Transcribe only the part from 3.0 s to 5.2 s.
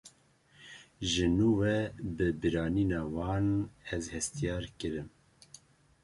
wan, ez hestyar kirim